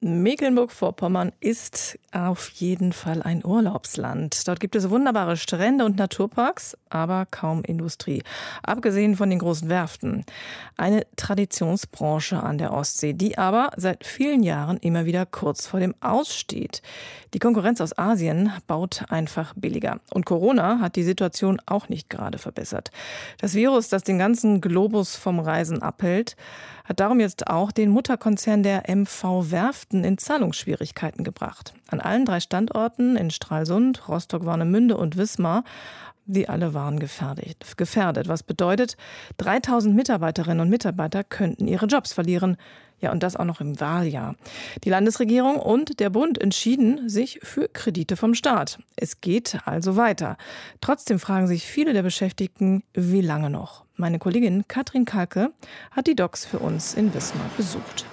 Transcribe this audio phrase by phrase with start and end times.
[0.00, 4.46] Mecklenburg-Vorpommern ist auf jeden Fall ein Urlaubsland.
[4.46, 8.22] Dort gibt es wunderbare Strände und Naturparks, aber kaum Industrie.
[8.62, 10.24] Abgesehen von den großen Werften.
[10.76, 15.96] Eine Traditionsbranche an der Ostsee, die aber seit vielen Jahren immer wieder kurz vor dem
[16.00, 16.80] Aussteht.
[17.34, 19.98] Die Konkurrenz aus Asien baut einfach billiger.
[20.10, 22.92] Und Corona hat die Situation auch nicht gerade verbessert.
[23.40, 26.36] Das Virus, das den ganzen Globus vom Reisen abhält,
[26.88, 31.74] hat darum jetzt auch den Mutterkonzern der MV Werften in Zahlungsschwierigkeiten gebracht.
[31.88, 35.64] An allen drei Standorten in Stralsund, Rostock-Warnemünde und Wismar
[36.30, 38.28] die alle waren gefährdet, gefährdet.
[38.28, 38.96] Was bedeutet,
[39.38, 42.58] 3000 Mitarbeiterinnen und Mitarbeiter könnten ihre Jobs verlieren.
[43.00, 44.34] Ja, und das auch noch im Wahljahr.
[44.84, 48.78] Die Landesregierung und der Bund entschieden sich für Kredite vom Staat.
[48.96, 50.36] Es geht also weiter.
[50.80, 53.87] Trotzdem fragen sich viele der Beschäftigten, wie lange noch?
[54.00, 55.52] Meine Kollegin Katrin Kalke
[55.90, 58.06] hat die Docs für uns in Wismar besucht.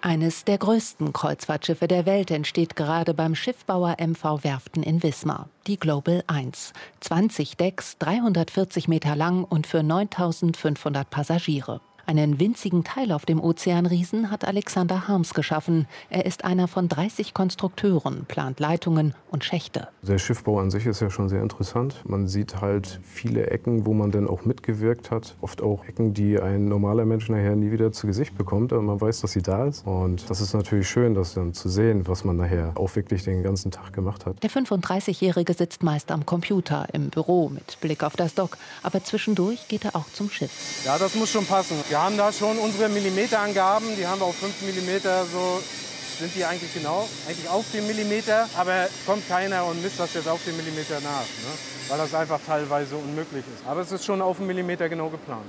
[0.00, 5.76] Eines der größten Kreuzfahrtschiffe der Welt entsteht gerade beim Schiffbauer MV Werften in Wismar, die
[5.76, 6.72] Global 1.
[7.00, 11.82] 20 Decks, 340 Meter lang und für 9500 Passagiere.
[12.04, 15.86] Einen winzigen Teil auf dem Ozeanriesen hat Alexander Harms geschaffen.
[16.10, 19.88] Er ist einer von 30 Konstrukteuren, plant Leitungen und Schächte.
[20.02, 22.02] Der Schiffbau an sich ist ja schon sehr interessant.
[22.04, 25.36] Man sieht halt viele Ecken, wo man dann auch mitgewirkt hat.
[25.40, 29.00] Oft auch Ecken, die ein normaler Mensch nachher nie wieder zu Gesicht bekommt, aber man
[29.00, 29.86] weiß, dass sie da ist.
[29.86, 33.44] Und das ist natürlich schön, das dann zu sehen, was man nachher auch wirklich den
[33.44, 34.42] ganzen Tag gemacht hat.
[34.42, 39.68] Der 35-Jährige sitzt meist am Computer im Büro mit Blick auf das Dock, aber zwischendurch
[39.68, 40.82] geht er auch zum Schiff.
[40.84, 41.76] Ja, das muss schon passen.
[41.92, 45.60] Wir haben da schon unsere Millimeterangaben, die haben wir auf 5 Millimeter, so
[46.18, 50.26] sind die eigentlich genau, eigentlich auf den Millimeter, aber kommt keiner und misst das jetzt
[50.26, 51.52] auf den Millimeter nach, ne?
[51.88, 53.66] weil das einfach teilweise unmöglich ist.
[53.68, 55.44] Aber es ist schon auf den Millimeter genau geplant.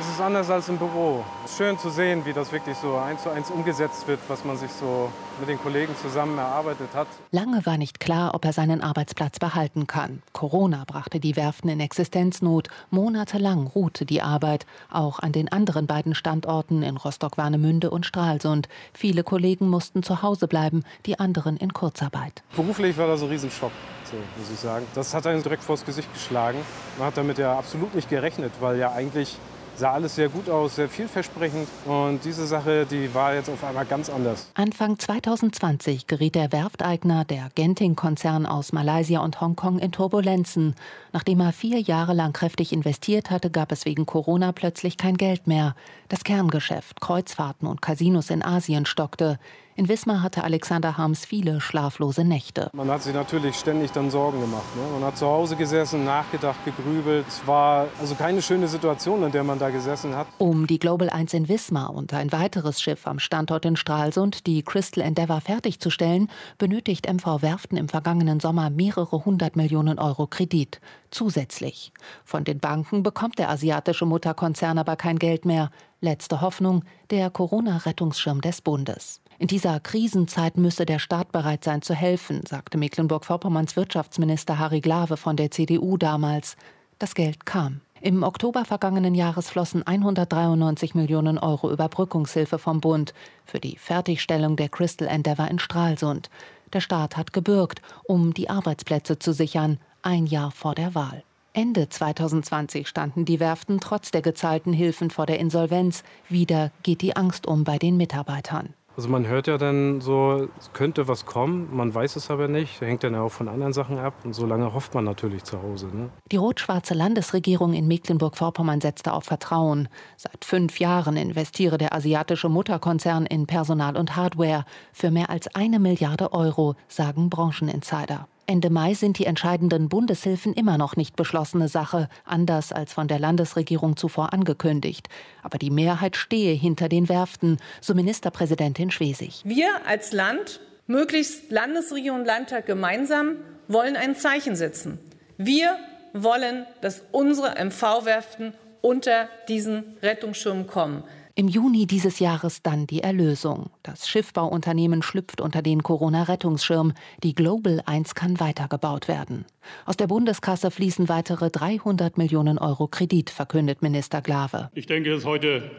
[0.00, 1.24] Es ist anders als im Büro.
[1.44, 4.44] Es ist schön zu sehen, wie das wirklich so eins zu eins umgesetzt wird, was
[4.44, 7.08] man sich so mit den Kollegen zusammen erarbeitet hat.
[7.32, 10.22] Lange war nicht klar, ob er seinen Arbeitsplatz behalten kann.
[10.32, 12.68] Corona brachte die Werften in Existenznot.
[12.90, 18.68] Monatelang ruhte die Arbeit, auch an den anderen beiden Standorten in Rostock-Warnemünde und Stralsund.
[18.92, 22.44] Viele Kollegen mussten zu Hause bleiben, die anderen in Kurzarbeit.
[22.54, 23.72] Beruflich war das ein Riesenschock,
[24.04, 24.86] so muss ich sagen.
[24.94, 26.58] Das hat einen direkt vors Gesicht geschlagen.
[26.98, 29.36] Man hat damit ja absolut nicht gerechnet, weil ja eigentlich
[29.78, 31.68] sah alles sehr gut aus, sehr vielversprechend.
[31.86, 34.50] Und diese Sache, die war jetzt auf einmal ganz anders.
[34.54, 40.74] Anfang 2020 geriet der Werfteigner, der Genting-Konzern aus Malaysia und Hongkong, in Turbulenzen.
[41.12, 45.46] Nachdem er vier Jahre lang kräftig investiert hatte, gab es wegen Corona plötzlich kein Geld
[45.46, 45.74] mehr.
[46.08, 49.38] Das Kerngeschäft, Kreuzfahrten und Casinos in Asien stockte.
[49.78, 52.68] In Wismar hatte Alexander Harms viele schlaflose Nächte.
[52.72, 54.74] Man hat sich natürlich ständig dann Sorgen gemacht.
[54.74, 54.82] Ne?
[54.98, 57.24] Man hat zu Hause gesessen, nachgedacht, gegrübelt.
[57.28, 60.26] Es war also keine schöne Situation, in der man da gesessen hat.
[60.38, 64.64] Um die Global 1 in Wismar und ein weiteres Schiff am Standort in Stralsund, die
[64.64, 66.28] Crystal Endeavour, fertigzustellen,
[66.58, 70.80] benötigt MV Werften im vergangenen Sommer mehrere hundert Millionen Euro Kredit.
[71.12, 71.92] Zusätzlich.
[72.24, 75.70] Von den Banken bekommt der asiatische Mutterkonzern aber kein Geld mehr.
[76.00, 79.20] Letzte Hoffnung, der Corona-Rettungsschirm des Bundes.
[79.40, 85.16] In dieser Krisenzeit müsse der Staat bereit sein zu helfen, sagte Mecklenburg-Vorpommerns Wirtschaftsminister Harry Glawe
[85.16, 86.56] von der CDU damals.
[86.98, 87.80] Das Geld kam.
[88.00, 94.68] Im Oktober vergangenen Jahres flossen 193 Millionen Euro Überbrückungshilfe vom Bund für die Fertigstellung der
[94.68, 96.30] Crystal Endeavour in Stralsund.
[96.72, 101.22] Der Staat hat gebürgt, um die Arbeitsplätze zu sichern, ein Jahr vor der Wahl.
[101.52, 106.02] Ende 2020 standen die Werften trotz der gezahlten Hilfen vor der Insolvenz.
[106.28, 108.74] Wieder geht die Angst um bei den Mitarbeitern.
[108.98, 112.80] Also man hört ja dann so, es könnte was kommen, man weiß es aber nicht.
[112.80, 115.86] Hängt dann auch von anderen Sachen ab und so lange hofft man natürlich zu Hause.
[115.86, 116.10] Ne?
[116.32, 119.88] Die rot-schwarze Landesregierung in Mecklenburg-Vorpommern setzte auf Vertrauen.
[120.16, 125.78] Seit fünf Jahren investiere der asiatische Mutterkonzern in Personal und Hardware für mehr als eine
[125.78, 128.26] Milliarde Euro, sagen Brancheninsider.
[128.50, 133.18] Ende Mai sind die entscheidenden Bundeshilfen immer noch nicht beschlossene Sache, anders als von der
[133.18, 135.10] Landesregierung zuvor angekündigt.
[135.42, 139.42] Aber die Mehrheit stehe hinter den Werften, so Ministerpräsidentin Schwesig.
[139.44, 143.36] Wir als Land, möglichst Landesregierung und Landtag gemeinsam,
[143.68, 144.98] wollen ein Zeichen setzen.
[145.36, 145.76] Wir
[146.14, 151.04] wollen, dass unsere MV-Werften unter diesen Rettungsschirm kommen.
[151.38, 153.70] Im Juni dieses Jahres dann die Erlösung.
[153.84, 156.94] Das Schiffbauunternehmen schlüpft unter den Corona-Rettungsschirm.
[157.22, 159.44] Die Global 1 kann weitergebaut werden.
[159.86, 164.70] Aus der Bundeskasse fließen weitere 300 Millionen Euro Kredit, verkündet Minister Glave.
[164.74, 165.70] Ich denke, es ist heute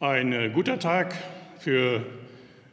[0.00, 1.14] ein guter Tag
[1.60, 2.04] für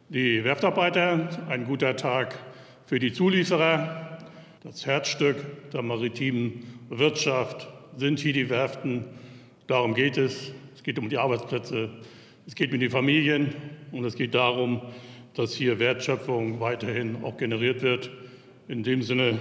[0.09, 2.39] die Werftarbeiter, ein guter Tag
[2.87, 4.17] für die Zulieferer
[4.63, 7.67] Das Herzstück der maritimen Wirtschaft
[7.97, 9.05] sind hier die Werften.
[9.67, 10.53] Darum geht es.
[10.79, 11.89] Es geht um die Arbeitsplätze,
[12.47, 13.53] es geht um die Familien
[13.91, 14.81] und es geht darum,
[15.33, 18.09] dass hier Wertschöpfung weiterhin auch generiert wird.
[18.69, 19.39] In dem Sinne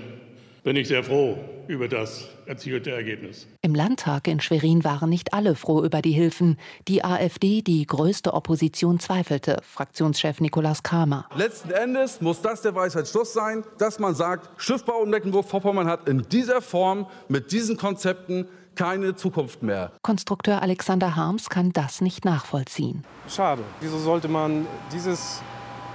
[0.69, 3.47] bin ich sehr froh über das erzielte Ergebnis.
[3.63, 6.59] Im Landtag in Schwerin waren nicht alle froh über die Hilfen.
[6.89, 9.63] Die AfD, die größte Opposition, zweifelte.
[9.63, 11.25] Fraktionschef Nikolaus Kramer.
[11.35, 16.07] Letzten Endes muss das der Weisheit Schluss sein, dass man sagt, Schiffbau in Mecklenburg-Vorpommern hat
[16.07, 19.93] in dieser Form mit diesen Konzepten keine Zukunft mehr.
[20.03, 23.05] Konstrukteur Alexander Harms kann das nicht nachvollziehen.
[23.27, 23.63] Schade.
[23.81, 25.41] Wieso sollte man dieses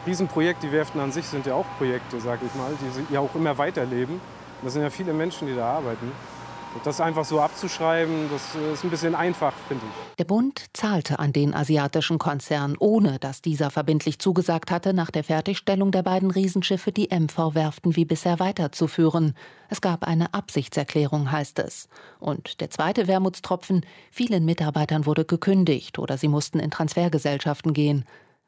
[0.08, 3.36] Riesenprojekt, die Werften an sich sind ja auch Projekte, sage ich mal, die ja auch
[3.36, 4.20] immer weiterleben.
[4.64, 6.12] Das sind ja viele Menschen, die da arbeiten.
[6.84, 10.16] Das einfach so abzuschreiben, das ist ein bisschen einfach, finde ich.
[10.16, 15.24] Der Bund zahlte an den asiatischen Konzern, ohne dass dieser verbindlich zugesagt hatte, nach der
[15.24, 19.36] Fertigstellung der beiden Riesenschiffe die MV-Werften wie bisher weiterzuführen.
[19.70, 21.88] Es gab eine Absichtserklärung, heißt es.
[22.20, 28.04] Und der zweite Wermutstropfen, vielen Mitarbeitern wurde gekündigt oder sie mussten in Transfergesellschaften gehen.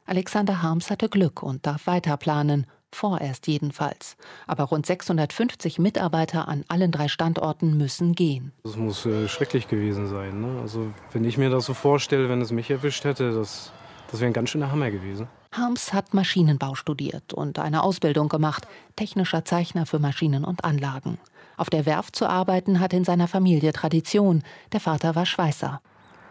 [0.07, 4.17] Alexander Harms hatte Glück und darf weiterplanen vorerst jedenfalls.
[4.47, 8.51] Aber rund 650 Mitarbeiter an allen drei Standorten müssen gehen.
[8.63, 10.41] Das muss äh, schrecklich gewesen sein.
[10.41, 10.61] Ne?
[10.61, 13.71] Also wenn ich mir das so vorstelle, wenn es mich erwischt hätte, das,
[14.09, 15.27] das wäre ein ganz schöner Hammer gewesen.
[15.51, 21.17] Harms hat Maschinenbau studiert und eine Ausbildung gemacht, technischer Zeichner für Maschinen und Anlagen.
[21.57, 24.43] Auf der Werft zu arbeiten hat in seiner Familie Tradition.
[24.73, 25.81] Der Vater war Schweißer.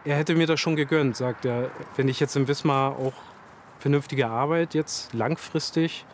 [0.03, 1.71] Er hätte mir das schon gegönnt, sagt er.
[1.95, 3.13] Wenn ich jetzt in Wismar auch
[3.79, 6.05] vernünftige Arbeit jetzt langfristig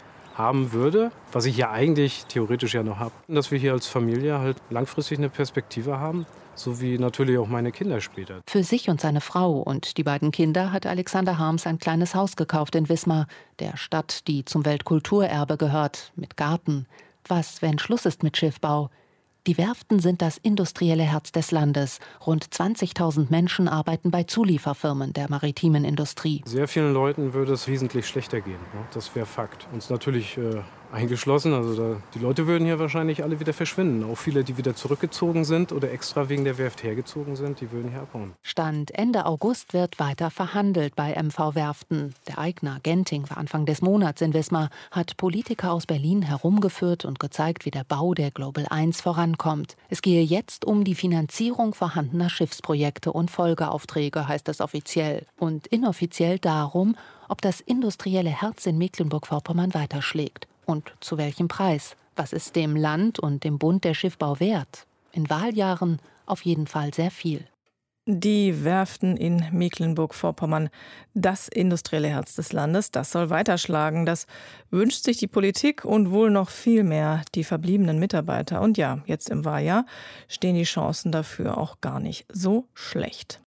[0.42, 4.40] haben würde, was ich ja eigentlich theoretisch ja noch habe, dass wir hier als Familie
[4.40, 8.42] halt langfristig eine Perspektive haben, so wie natürlich auch meine Kinder später.
[8.48, 12.36] Für sich und seine Frau und die beiden Kinder hat Alexander Harms ein kleines Haus
[12.36, 13.28] gekauft in Wismar,
[13.60, 16.88] der Stadt, die zum Weltkulturerbe gehört, mit Garten.
[17.28, 18.90] Was, wenn Schluss ist mit Schiffbau?
[19.48, 22.00] Die Werften sind das industrielle Herz des Landes.
[22.28, 26.44] Rund 20.000 Menschen arbeiten bei Zulieferfirmen der maritimen Industrie.
[26.46, 28.60] Sehr vielen Leuten würde es wesentlich schlechter gehen.
[28.94, 29.68] Das wäre Fakt.
[29.74, 30.62] Uns natürlich äh,
[30.92, 31.54] eingeschlossen.
[31.54, 34.04] Also da, die Leute würden hier wahrscheinlich alle wieder verschwinden.
[34.04, 37.92] Auch viele, die wieder zurückgezogen sind oder extra wegen der Werft hergezogen sind, die würden
[37.92, 38.34] hier abhauen.
[38.42, 42.14] Stand Ende August wird weiter verhandelt bei MV Werften.
[42.28, 47.20] Der Eigner Genting war Anfang des Monats in Wismar, hat Politiker aus Berlin herumgeführt und
[47.20, 49.76] gezeigt, wie der Bau der Global 1 vorankommt.
[49.90, 55.26] Es gehe jetzt um die Finanzierung vorhandener Schiffsprojekte und Folgeaufträge, heißt es offiziell.
[55.38, 56.96] Und inoffiziell darum,
[57.28, 60.48] ob das industrielle Herz in Mecklenburg-Vorpommern weiterschlägt.
[60.66, 61.96] Und zu welchem Preis?
[62.16, 64.86] Was ist dem Land und dem Bund der Schiffbau wert?
[65.12, 67.48] In Wahljahren auf jeden Fall sehr viel.
[68.08, 70.69] Die Werften in Mecklenburg-Vorpommern,
[71.13, 74.08] das industrielle Herz des Landes, das soll weiterschlagen.
[74.08, 74.25] Das
[74.72, 78.62] wünscht sich die Politik und wohl noch viel mehr die verbliebenen Mitarbeiter.
[78.62, 79.86] Und ja, jetzt im Wahljahr
[80.28, 83.42] stehen die Chancen dafür auch gar nicht so schlecht.